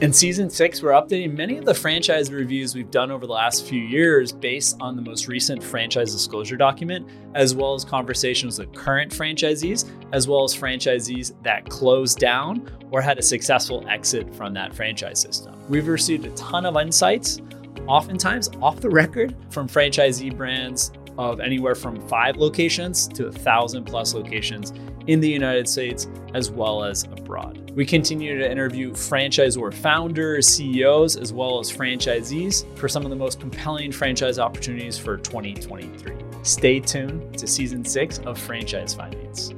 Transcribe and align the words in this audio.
In 0.00 0.12
season 0.12 0.48
six, 0.48 0.80
we're 0.80 0.92
updating 0.92 1.36
many 1.36 1.58
of 1.58 1.64
the 1.64 1.74
franchise 1.74 2.30
reviews 2.30 2.72
we've 2.72 2.90
done 2.90 3.10
over 3.10 3.26
the 3.26 3.32
last 3.32 3.66
few 3.66 3.82
years 3.82 4.30
based 4.30 4.76
on 4.80 4.94
the 4.94 5.02
most 5.02 5.26
recent 5.26 5.60
franchise 5.60 6.12
disclosure 6.12 6.56
document, 6.56 7.08
as 7.34 7.52
well 7.56 7.74
as 7.74 7.84
conversations 7.84 8.60
with 8.60 8.72
current 8.72 9.10
franchisees, 9.10 9.90
as 10.12 10.28
well 10.28 10.44
as 10.44 10.54
franchisees 10.54 11.32
that 11.42 11.68
closed 11.68 12.20
down 12.20 12.70
or 12.92 13.00
had 13.02 13.18
a 13.18 13.22
successful 13.22 13.84
exit 13.88 14.32
from 14.36 14.54
that 14.54 14.72
franchise 14.72 15.20
system. 15.20 15.56
We've 15.68 15.88
received 15.88 16.26
a 16.26 16.30
ton 16.36 16.64
of 16.64 16.76
insights, 16.76 17.40
oftentimes 17.88 18.50
off 18.62 18.78
the 18.78 18.90
record, 18.90 19.34
from 19.50 19.66
franchisee 19.66 20.36
brands 20.36 20.92
of 21.18 21.40
anywhere 21.40 21.74
from 21.74 22.00
five 22.06 22.36
locations 22.36 23.08
to 23.08 23.26
a 23.26 23.32
thousand 23.32 23.82
plus 23.82 24.14
locations 24.14 24.72
in 25.08 25.20
the 25.20 25.28
United 25.28 25.68
States 25.68 26.06
as 26.34 26.50
well 26.50 26.84
as 26.84 27.04
abroad. 27.04 27.72
We 27.74 27.84
continue 27.84 28.38
to 28.38 28.50
interview 28.50 28.92
franchisor 28.92 29.74
founders, 29.74 30.46
CEOs, 30.46 31.16
as 31.16 31.32
well 31.32 31.58
as 31.58 31.72
franchisees 31.72 32.64
for 32.76 32.88
some 32.88 33.04
of 33.04 33.10
the 33.10 33.16
most 33.16 33.40
compelling 33.40 33.90
franchise 33.90 34.38
opportunities 34.38 34.98
for 34.98 35.16
2023. 35.16 36.14
Stay 36.42 36.80
tuned 36.80 37.36
to 37.38 37.46
season 37.46 37.84
six 37.84 38.18
of 38.20 38.38
Franchise 38.38 38.94
Findings. 38.94 39.57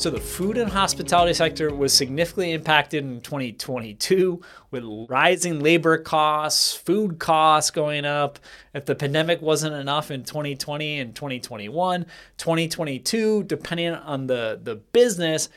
So 0.00 0.08
the 0.08 0.18
food 0.18 0.56
and 0.56 0.72
hospitality 0.72 1.34
sector 1.34 1.74
was 1.74 1.92
significantly 1.92 2.52
impacted 2.52 3.04
in 3.04 3.20
2022 3.20 4.40
with 4.70 4.82
rising 5.10 5.60
labor 5.60 5.98
costs, 5.98 6.72
food 6.72 7.18
costs 7.18 7.70
going 7.70 8.06
up. 8.06 8.38
If 8.72 8.86
the 8.86 8.94
pandemic 8.94 9.42
wasn't 9.42 9.74
enough 9.74 10.10
in 10.10 10.24
2020 10.24 11.00
and 11.00 11.14
2021, 11.14 12.06
2022, 12.38 13.42
depending 13.42 13.92
on 13.92 14.26
the, 14.26 14.58
the 14.62 14.76
business, 14.76 15.50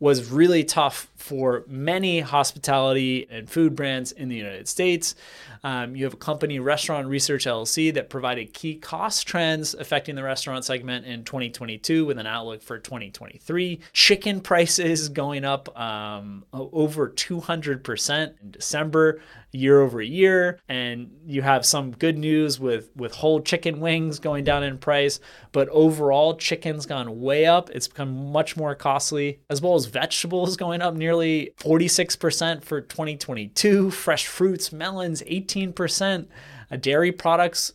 was 0.00 0.30
really 0.30 0.64
tough 0.64 1.08
for 1.14 1.64
many 1.68 2.20
hospitality 2.20 3.26
and 3.30 3.48
food 3.48 3.76
brands 3.76 4.12
in 4.12 4.28
the 4.28 4.34
United 4.34 4.66
States. 4.66 5.14
Um, 5.62 5.94
you 5.94 6.04
have 6.04 6.14
a 6.14 6.16
company, 6.16 6.58
Restaurant 6.58 7.06
Research 7.06 7.44
LLC, 7.44 7.92
that 7.92 8.08
provided 8.08 8.54
key 8.54 8.76
cost 8.76 9.26
trends 9.26 9.74
affecting 9.74 10.14
the 10.14 10.22
restaurant 10.22 10.64
segment 10.64 11.04
in 11.04 11.22
2022 11.24 12.06
with 12.06 12.18
an 12.18 12.26
outlook 12.26 12.62
for 12.62 12.78
2023. 12.78 13.80
Chicken 13.92 14.40
prices 14.40 15.10
going 15.10 15.44
up 15.44 15.78
um, 15.78 16.44
over 16.54 17.10
200% 17.10 18.40
in 18.42 18.50
December 18.50 19.20
year 19.52 19.80
over 19.80 20.00
year 20.00 20.58
and 20.68 21.10
you 21.26 21.42
have 21.42 21.66
some 21.66 21.90
good 21.90 22.16
news 22.16 22.60
with 22.60 22.88
with 22.94 23.12
whole 23.12 23.40
chicken 23.40 23.80
wings 23.80 24.20
going 24.20 24.44
down 24.44 24.62
in 24.62 24.78
price 24.78 25.18
but 25.50 25.68
overall 25.70 26.36
chicken's 26.36 26.86
gone 26.86 27.20
way 27.20 27.46
up 27.46 27.68
it's 27.70 27.88
become 27.88 28.30
much 28.30 28.56
more 28.56 28.76
costly 28.76 29.40
as 29.50 29.60
well 29.60 29.74
as 29.74 29.86
vegetables 29.90 30.56
going 30.56 30.80
up 30.80 30.94
nearly 30.94 31.52
46% 31.58 32.64
for 32.64 32.80
2022 32.80 33.90
fresh 33.90 34.26
fruits 34.26 34.72
melons 34.72 35.22
18% 35.22 36.26
uh, 36.70 36.76
dairy 36.76 37.12
products 37.12 37.72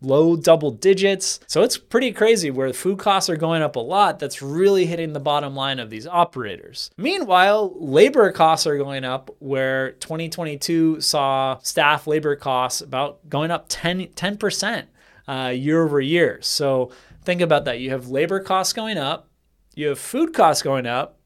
low 0.00 0.36
double 0.36 0.70
digits. 0.70 1.40
So 1.46 1.62
it's 1.62 1.78
pretty 1.78 2.12
crazy 2.12 2.50
where 2.50 2.72
food 2.72 2.98
costs 2.98 3.30
are 3.30 3.36
going 3.36 3.62
up 3.62 3.76
a 3.76 3.80
lot. 3.80 4.18
That's 4.18 4.42
really 4.42 4.86
hitting 4.86 5.12
the 5.12 5.20
bottom 5.20 5.54
line 5.54 5.78
of 5.78 5.90
these 5.90 6.06
operators. 6.06 6.90
Meanwhile, 6.96 7.74
labor 7.76 8.32
costs 8.32 8.66
are 8.66 8.76
going 8.76 9.04
up 9.04 9.30
where 9.38 9.92
2022 9.92 11.00
saw 11.00 11.58
staff 11.62 12.06
labor 12.06 12.36
costs 12.36 12.80
about 12.80 13.28
going 13.28 13.50
up 13.50 13.66
10, 13.68 14.08
10% 14.08 14.84
uh, 15.28 15.52
year 15.54 15.84
over 15.84 16.00
year. 16.00 16.38
So 16.42 16.90
think 17.22 17.40
about 17.40 17.64
that. 17.66 17.80
You 17.80 17.90
have 17.90 18.08
labor 18.08 18.40
costs 18.40 18.72
going 18.72 18.98
up, 18.98 19.28
you 19.74 19.88
have 19.88 19.98
food 19.98 20.34
costs 20.34 20.62
going 20.62 20.86
up, 20.86 21.19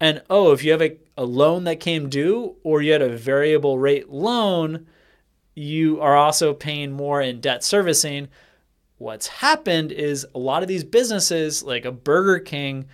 and 0.00 0.22
oh, 0.28 0.52
if 0.52 0.62
you 0.62 0.72
have 0.72 0.82
a, 0.82 0.96
a 1.16 1.24
loan 1.24 1.64
that 1.64 1.80
came 1.80 2.08
due 2.08 2.56
or 2.62 2.82
you 2.82 2.92
had 2.92 3.02
a 3.02 3.16
variable 3.16 3.78
rate 3.78 4.10
loan, 4.10 4.86
you 5.54 6.00
are 6.00 6.16
also 6.16 6.52
paying 6.52 6.92
more 6.92 7.20
in 7.20 7.40
debt 7.40 7.64
servicing. 7.64 8.28
What's 8.98 9.26
happened 9.26 9.92
is 9.92 10.26
a 10.34 10.38
lot 10.38 10.62
of 10.62 10.68
these 10.68 10.84
businesses, 10.84 11.62
like 11.62 11.84
a 11.84 11.92
Burger 11.92 12.38
King, 12.38 12.86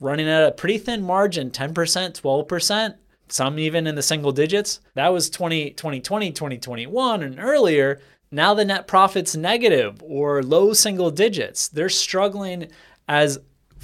running 0.00 0.28
at 0.28 0.46
a 0.46 0.52
pretty 0.52 0.78
thin 0.78 1.02
margin 1.02 1.50
10%, 1.50 1.72
12%, 1.72 2.94
some 3.28 3.58
even 3.58 3.86
in 3.86 3.94
the 3.94 4.02
single 4.02 4.32
digits. 4.32 4.80
That 4.94 5.08
was 5.08 5.30
20, 5.30 5.70
2020, 5.70 6.32
2021, 6.32 7.22
and 7.22 7.38
earlier. 7.38 8.00
Now 8.30 8.52
the 8.54 8.64
net 8.64 8.86
profit's 8.86 9.36
negative 9.36 10.02
or 10.02 10.42
low 10.42 10.72
single 10.74 11.10
digits. 11.10 11.68
They're 11.68 11.88
struggling 11.88 12.68
as 13.08 13.38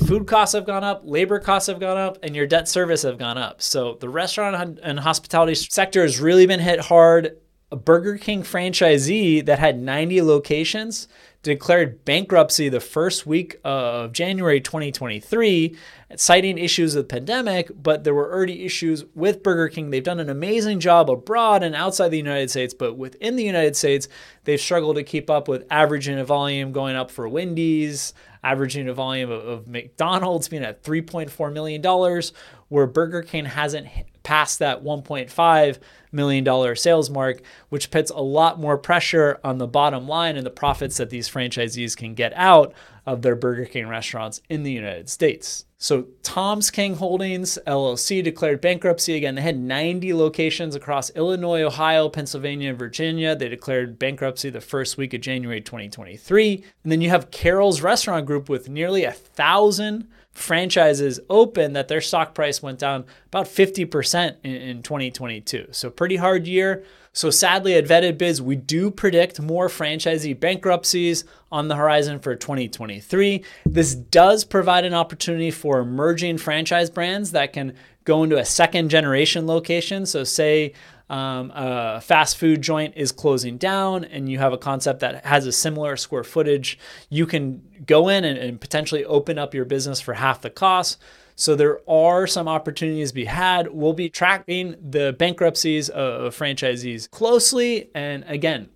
food 0.07 0.27
costs 0.27 0.55
have 0.55 0.67
gone 0.67 0.85
up, 0.85 1.03
labor 1.05 1.39
costs 1.39 1.67
have 1.67 1.81
gone 1.81 1.97
up, 1.97 2.19
and 2.23 2.35
your 2.35 2.47
debt 2.47 2.69
service 2.69 3.03
have 3.03 3.19
gone 3.19 3.37
up. 3.37 3.61
So 3.61 3.97
the 4.01 4.09
restaurant 4.09 4.79
and 4.83 5.01
hospitality 5.01 5.55
sector 5.55 6.03
has 6.03 6.21
really 6.21 6.47
been 6.47 6.61
hit 6.61 6.81
hard 6.81 7.37
a 7.71 7.77
Burger 7.77 8.17
King 8.17 8.43
franchisee 8.43 9.45
that 9.45 9.59
had 9.59 9.79
90 9.79 10.23
locations 10.23 11.07
declared 11.43 12.05
bankruptcy 12.05 12.69
the 12.69 12.81
first 12.81 13.27
week 13.27 13.61
of 13.63 14.13
January 14.13 14.61
2023, 14.61 15.77
citing 16.17 16.59
issues 16.59 16.97
with 16.97 17.09
the 17.09 17.15
pandemic, 17.15 17.71
but 17.81 18.05
there 18.05 18.15
were 18.15 18.33
already 18.33 18.65
issues 18.65 19.05
with 19.15 19.43
Burger 19.43 19.69
King. 19.69 19.91
They've 19.91 20.03
done 20.03 20.19
an 20.19 20.31
amazing 20.31 20.81
job 20.81 21.11
abroad 21.11 21.63
and 21.63 21.77
outside 21.77 22.09
the 22.09 22.17
United 22.17 22.51
States, 22.51 22.75
but 22.75 22.97
within 22.97 23.37
the 23.37 23.45
United 23.45 23.77
States, 23.77 24.09
they've 24.45 24.61
struggled 24.61 24.97
to 24.97 25.05
keep 25.05 25.31
up 25.31 25.47
with 25.47 25.67
average 25.71 26.09
unit 26.09 26.27
volume 26.27 26.73
going 26.73 26.97
up 26.97 27.11
for 27.11 27.29
Wendy's, 27.29 28.15
average 28.43 28.77
unit 28.77 28.95
volume 28.95 29.31
of, 29.31 29.47
of 29.47 29.69
McDonald's 29.69 30.49
being 30.49 30.65
at 30.65 30.83
$3.4 30.83 31.53
million, 31.53 32.23
where 32.69 32.87
Burger 32.87 33.23
King 33.23 33.45
hasn't 33.45 33.87
passed 34.23 34.59
that 34.59 34.83
1.5 34.83 35.79
million 36.13 36.45
dollar 36.45 36.75
sales 36.75 37.11
mark, 37.11 37.41
which 37.69 37.91
puts 37.91 38.11
a 38.11 38.19
lot 38.19 38.59
more 38.59 38.79
pressure 38.79 39.41
on 39.45 39.59
the 39.59 39.67
bottom 39.67 40.09
line 40.09 40.37
and 40.37 40.47
the 40.47 40.51
profits 40.51 40.97
that 40.97 41.11
these 41.11 41.29
franchisees 41.29 41.97
can 41.97 42.15
get 42.15 42.33
out 42.35 42.73
of 43.07 43.23
their 43.23 43.35
Burger 43.35 43.65
King 43.65 43.89
restaurants 43.89 44.43
in 44.49 44.63
the 44.63 44.73
United 44.73 45.09
States. 45.09 45.65
So, 45.81 46.09
Tom's 46.25 46.73
King 46.73 46.97
Holdings 46.97 47.57
LLC 47.65 48.23
declared 48.23 48.61
bankruptcy 48.61 49.15
again. 49.15 49.37
They 49.37 49.43
had 49.43 49.59
90 49.59 50.13
locations 50.13 50.75
across 50.75 51.11
Illinois, 51.11 51.63
Ohio, 51.63 52.09
Pennsylvania, 52.09 52.71
and 52.71 52.79
Virginia. 52.79 53.37
They 53.37 53.49
declared 53.49 53.97
bankruptcy 53.97 54.51
the 54.51 54.61
first 54.61 54.97
week 54.97 55.15
of 55.15 55.21
January 55.21 55.61
2023. 55.61 56.65
And 56.83 56.91
then 56.91 57.01
you 57.01 57.11
have 57.11 57.31
Carroll's 57.31 57.81
Restaurant 57.81 58.27
Group 58.27 58.49
with 58.49 58.69
nearly 58.69 59.05
a 59.05 59.13
thousand 59.13 60.09
franchises 60.33 61.21
open 61.31 61.75
that 61.75 61.87
their 61.89 62.01
stock 62.01 62.35
price 62.35 62.61
went 62.61 62.81
down 62.81 63.05
about 63.27 63.47
50% 63.47 64.37
in, 64.43 64.51
in 64.51 64.83
2022. 64.83 65.69
So, 65.71 65.91
pretty 65.99 66.17
hard 66.17 66.47
year. 66.47 66.85
So, 67.13 67.29
sadly, 67.29 67.75
at 67.75 67.85
Vetted 67.85 68.19
Biz, 68.19 68.41
we 68.41 68.55
do 68.55 68.89
predict 68.89 69.43
more 69.43 69.67
franchisee 69.67 70.39
bankruptcies 70.39 71.25
on 71.51 71.67
the 71.67 71.75
horizon 71.75 72.21
for 72.21 72.37
2023. 72.37 73.43
This 73.67 73.97
does 73.97 74.45
provide 74.45 74.85
an 74.85 74.95
opportunity 74.95 75.51
for 75.51 75.81
emerging 75.81 76.39
franchise 76.39 76.89
brands 76.89 77.33
that 77.33 77.53
can 77.53 77.75
go 78.05 78.23
into 78.23 78.39
a 78.39 78.45
second 78.45 78.91
generation 78.91 79.49
location. 79.49 80.07
So, 80.07 80.23
say 80.23 80.73
um, 81.11 81.51
a 81.55 82.01
fast 82.01 82.37
food 82.37 82.61
joint 82.61 82.95
is 82.97 83.13
closing 83.13 83.57
down 83.57 84.05
and 84.05 84.29
you 84.29 84.39
have 84.39 84.53
a 84.53 84.59
concept 84.59 85.01
that 85.01 85.25
has 85.25 85.47
a 85.47 85.53
similar 85.53 85.97
square 85.97 86.25
footage, 86.25 86.79
you 87.09 87.27
can 87.27 87.63
go 87.87 88.09
in 88.09 88.25
and, 88.25 88.39
and 88.39 88.61
potentially 88.61 89.05
open 89.05 89.39
up 89.39 89.55
your 89.55 89.65
business 89.65 90.01
for 90.01 90.15
half 90.15 90.43
the 90.43 90.51
cost. 90.51 90.99
So 91.35 91.55
there 91.55 91.79
are 91.89 92.27
some 92.27 92.49
opportunities 92.49 93.11
to 93.11 93.15
be 93.15 93.25
had. 93.25 93.69
We'll 93.69 93.93
be 93.93 94.11
tracking 94.11 94.75
the 94.83 95.15
bankruptcies 95.17 95.89
of 95.89 96.37
franchisees 96.37 97.09
closely. 97.11 97.91
And 97.95 98.25
again, 98.27 98.69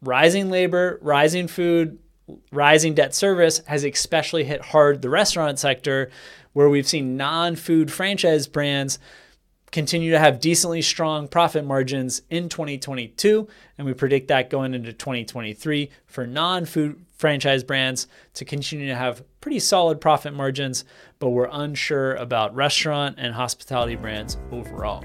rising 0.00 0.50
labor, 0.50 0.98
rising 1.02 1.48
food, 1.48 1.98
rising 2.50 2.94
debt 2.94 3.14
service 3.14 3.60
has 3.66 3.84
especially 3.84 4.44
hit 4.44 4.62
hard 4.62 5.02
the 5.02 5.10
restaurant 5.10 5.58
sector, 5.58 6.10
where 6.54 6.68
we've 6.68 6.88
seen 6.88 7.16
non 7.16 7.56
food 7.56 7.92
franchise 7.92 8.46
brands 8.46 8.98
continue 9.70 10.10
to 10.10 10.18
have 10.18 10.40
decently 10.40 10.82
strong 10.82 11.28
profit 11.28 11.64
margins 11.64 12.22
in 12.30 12.48
2022 12.48 13.46
and 13.76 13.86
we 13.86 13.92
predict 13.92 14.28
that 14.28 14.50
going 14.50 14.74
into 14.74 14.92
2023 14.92 15.90
for 16.06 16.26
non-food 16.26 17.04
franchise 17.16 17.62
brands 17.62 18.06
to 18.34 18.44
continue 18.44 18.86
to 18.86 18.94
have 18.94 19.22
pretty 19.40 19.58
solid 19.58 20.00
profit 20.00 20.32
margins 20.32 20.84
but 21.18 21.30
we're 21.30 21.48
unsure 21.52 22.14
about 22.14 22.54
restaurant 22.54 23.16
and 23.18 23.34
hospitality 23.34 23.96
brands 23.96 24.36
overall 24.52 25.04